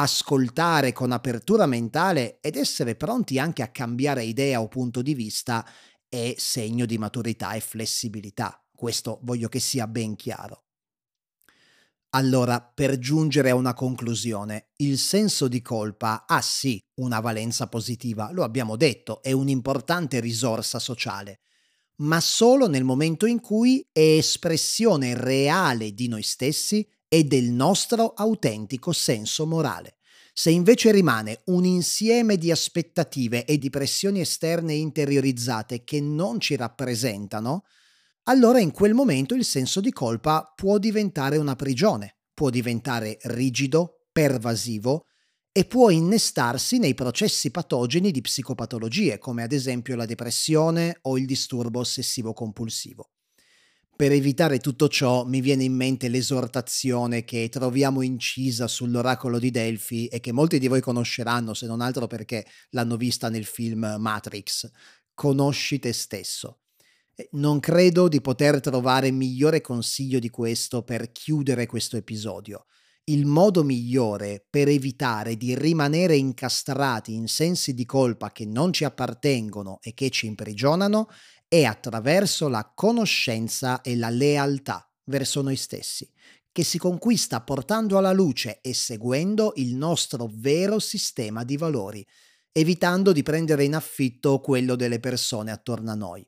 Ascoltare 0.00 0.92
con 0.92 1.10
apertura 1.10 1.66
mentale 1.66 2.38
ed 2.40 2.54
essere 2.54 2.94
pronti 2.94 3.40
anche 3.40 3.62
a 3.62 3.72
cambiare 3.72 4.22
idea 4.22 4.60
o 4.60 4.68
punto 4.68 5.02
di 5.02 5.12
vista 5.12 5.68
è 6.08 6.34
segno 6.36 6.86
di 6.86 6.98
maturità 6.98 7.54
e 7.54 7.60
flessibilità. 7.60 8.64
Questo 8.72 9.18
voglio 9.24 9.48
che 9.48 9.58
sia 9.58 9.88
ben 9.88 10.14
chiaro. 10.14 10.66
Allora, 12.10 12.62
per 12.62 13.00
giungere 13.00 13.50
a 13.50 13.56
una 13.56 13.74
conclusione, 13.74 14.68
il 14.76 14.98
senso 14.98 15.48
di 15.48 15.60
colpa 15.62 16.26
ha 16.28 16.40
sì 16.42 16.80
una 17.00 17.18
valenza 17.18 17.66
positiva, 17.66 18.30
lo 18.30 18.44
abbiamo 18.44 18.76
detto, 18.76 19.20
è 19.20 19.32
un'importante 19.32 20.20
risorsa 20.20 20.78
sociale, 20.78 21.40
ma 21.96 22.20
solo 22.20 22.68
nel 22.68 22.84
momento 22.84 23.26
in 23.26 23.40
cui 23.40 23.84
è 23.90 23.98
espressione 23.98 25.14
reale 25.14 25.92
di 25.92 26.06
noi 26.06 26.22
stessi 26.22 26.88
e 27.08 27.24
del 27.24 27.50
nostro 27.50 28.12
autentico 28.14 28.92
senso 28.92 29.46
morale. 29.46 29.96
Se 30.32 30.50
invece 30.50 30.92
rimane 30.92 31.40
un 31.46 31.64
insieme 31.64 32.36
di 32.36 32.52
aspettative 32.52 33.44
e 33.44 33.58
di 33.58 33.70
pressioni 33.70 34.20
esterne 34.20 34.74
interiorizzate 34.74 35.82
che 35.82 36.00
non 36.00 36.38
ci 36.38 36.54
rappresentano, 36.54 37.64
allora 38.24 38.60
in 38.60 38.70
quel 38.70 38.94
momento 38.94 39.34
il 39.34 39.44
senso 39.44 39.80
di 39.80 39.90
colpa 39.90 40.52
può 40.54 40.78
diventare 40.78 41.38
una 41.38 41.56
prigione, 41.56 42.18
può 42.34 42.50
diventare 42.50 43.18
rigido, 43.22 44.04
pervasivo 44.12 45.06
e 45.50 45.64
può 45.64 45.90
innestarsi 45.90 46.78
nei 46.78 46.94
processi 46.94 47.50
patogeni 47.50 48.12
di 48.12 48.20
psicopatologie, 48.20 49.18
come 49.18 49.42
ad 49.42 49.50
esempio 49.50 49.96
la 49.96 50.06
depressione 50.06 50.98
o 51.02 51.18
il 51.18 51.26
disturbo 51.26 51.80
ossessivo-compulsivo. 51.80 53.10
Per 53.98 54.12
evitare 54.12 54.60
tutto 54.60 54.86
ciò 54.86 55.24
mi 55.24 55.40
viene 55.40 55.64
in 55.64 55.74
mente 55.74 56.06
l'esortazione 56.06 57.24
che 57.24 57.48
troviamo 57.48 58.00
incisa 58.02 58.68
sull'oracolo 58.68 59.40
di 59.40 59.50
Delphi 59.50 60.06
e 60.06 60.20
che 60.20 60.30
molti 60.30 60.60
di 60.60 60.68
voi 60.68 60.80
conosceranno, 60.80 61.52
se 61.52 61.66
non 61.66 61.80
altro 61.80 62.06
perché 62.06 62.46
l'hanno 62.70 62.96
vista 62.96 63.28
nel 63.28 63.44
film 63.44 63.96
Matrix. 63.98 64.70
Conosci 65.12 65.80
te 65.80 65.92
stesso. 65.92 66.60
Non 67.32 67.58
credo 67.58 68.06
di 68.06 68.20
poter 68.20 68.60
trovare 68.60 69.10
migliore 69.10 69.60
consiglio 69.60 70.20
di 70.20 70.30
questo 70.30 70.84
per 70.84 71.10
chiudere 71.10 71.66
questo 71.66 71.96
episodio 71.96 72.66
il 73.08 73.24
modo 73.24 73.64
migliore 73.64 74.44
per 74.48 74.68
evitare 74.68 75.36
di 75.36 75.54
rimanere 75.54 76.16
incastrati 76.16 77.14
in 77.14 77.26
sensi 77.26 77.72
di 77.72 77.86
colpa 77.86 78.32
che 78.32 78.44
non 78.44 78.72
ci 78.72 78.84
appartengono 78.84 79.78
e 79.80 79.94
che 79.94 80.10
ci 80.10 80.26
imprigionano 80.26 81.08
è 81.48 81.64
attraverso 81.64 82.48
la 82.48 82.70
conoscenza 82.74 83.80
e 83.80 83.96
la 83.96 84.10
lealtà 84.10 84.86
verso 85.04 85.40
noi 85.40 85.56
stessi, 85.56 86.08
che 86.52 86.62
si 86.62 86.78
conquista 86.78 87.40
portando 87.40 87.96
alla 87.96 88.12
luce 88.12 88.60
e 88.60 88.74
seguendo 88.74 89.54
il 89.56 89.74
nostro 89.74 90.30
vero 90.30 90.78
sistema 90.78 91.44
di 91.44 91.56
valori, 91.56 92.06
evitando 92.52 93.12
di 93.12 93.22
prendere 93.22 93.64
in 93.64 93.74
affitto 93.74 94.40
quello 94.40 94.76
delle 94.76 95.00
persone 95.00 95.50
attorno 95.50 95.90
a 95.90 95.94
noi. 95.94 96.26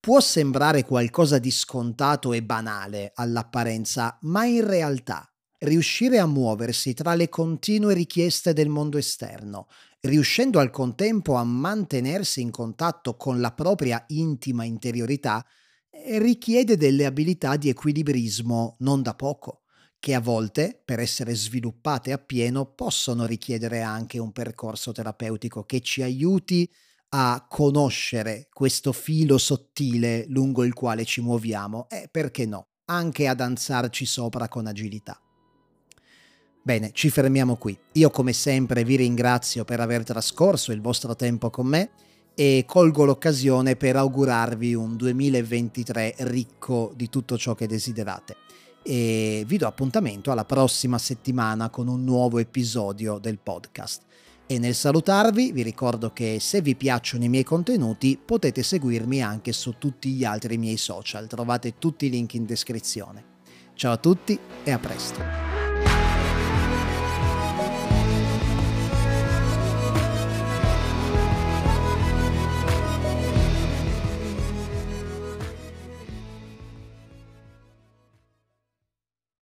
Può 0.00 0.18
sembrare 0.18 0.84
qualcosa 0.84 1.38
di 1.38 1.52
scontato 1.52 2.32
e 2.32 2.42
banale 2.42 3.12
all'apparenza, 3.14 4.18
ma 4.22 4.44
in 4.44 4.66
realtà 4.66 5.32
riuscire 5.58 6.18
a 6.18 6.26
muoversi 6.26 6.92
tra 6.92 7.14
le 7.14 7.28
continue 7.28 7.94
richieste 7.94 8.52
del 8.52 8.68
mondo 8.68 8.98
esterno, 8.98 9.68
riuscendo 10.02 10.58
al 10.58 10.70
contempo 10.70 11.34
a 11.34 11.44
mantenersi 11.44 12.40
in 12.40 12.50
contatto 12.50 13.16
con 13.16 13.40
la 13.40 13.52
propria 13.52 14.04
intima 14.08 14.64
interiorità, 14.64 15.44
eh, 15.90 16.18
richiede 16.18 16.76
delle 16.76 17.06
abilità 17.06 17.56
di 17.56 17.68
equilibrismo 17.68 18.76
non 18.80 19.02
da 19.02 19.14
poco, 19.14 19.62
che 19.98 20.14
a 20.14 20.20
volte, 20.20 20.80
per 20.84 20.98
essere 20.98 21.34
sviluppate 21.34 22.10
appieno, 22.12 22.66
possono 22.74 23.24
richiedere 23.26 23.82
anche 23.82 24.18
un 24.18 24.32
percorso 24.32 24.90
terapeutico 24.90 25.62
che 25.64 25.80
ci 25.80 26.02
aiuti 26.02 26.68
a 27.10 27.46
conoscere 27.48 28.48
questo 28.52 28.92
filo 28.92 29.38
sottile 29.38 30.24
lungo 30.28 30.64
il 30.64 30.72
quale 30.72 31.04
ci 31.04 31.20
muoviamo 31.20 31.88
e, 31.88 32.08
perché 32.10 32.46
no, 32.46 32.70
anche 32.86 33.28
a 33.28 33.34
danzarci 33.34 34.04
sopra 34.06 34.48
con 34.48 34.66
agilità. 34.66 35.21
Bene, 36.64 36.90
ci 36.92 37.10
fermiamo 37.10 37.56
qui. 37.56 37.76
Io 37.94 38.10
come 38.10 38.32
sempre 38.32 38.84
vi 38.84 38.94
ringrazio 38.94 39.64
per 39.64 39.80
aver 39.80 40.04
trascorso 40.04 40.70
il 40.70 40.80
vostro 40.80 41.16
tempo 41.16 41.50
con 41.50 41.66
me 41.66 41.90
e 42.36 42.64
colgo 42.66 43.04
l'occasione 43.04 43.74
per 43.74 43.96
augurarvi 43.96 44.72
un 44.72 44.96
2023 44.96 46.14
ricco 46.18 46.92
di 46.94 47.08
tutto 47.08 47.36
ciò 47.36 47.56
che 47.56 47.66
desiderate. 47.66 48.36
E 48.84 49.42
vi 49.44 49.56
do 49.56 49.66
appuntamento 49.66 50.30
alla 50.30 50.44
prossima 50.44 50.98
settimana 50.98 51.68
con 51.68 51.88
un 51.88 52.04
nuovo 52.04 52.38
episodio 52.38 53.18
del 53.18 53.38
podcast. 53.38 54.02
E 54.46 54.58
nel 54.60 54.76
salutarvi 54.76 55.50
vi 55.50 55.62
ricordo 55.62 56.12
che 56.12 56.38
se 56.38 56.60
vi 56.60 56.76
piacciono 56.76 57.24
i 57.24 57.28
miei 57.28 57.44
contenuti 57.44 58.20
potete 58.24 58.62
seguirmi 58.62 59.20
anche 59.20 59.52
su 59.52 59.74
tutti 59.78 60.10
gli 60.10 60.24
altri 60.24 60.58
miei 60.58 60.76
social, 60.76 61.26
trovate 61.26 61.78
tutti 61.78 62.06
i 62.06 62.10
link 62.10 62.34
in 62.34 62.44
descrizione. 62.44 63.30
Ciao 63.74 63.92
a 63.92 63.96
tutti 63.96 64.38
e 64.62 64.70
a 64.70 64.78
presto. 64.78 65.51